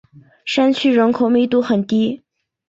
[0.45, 2.23] 山区人口密度很低。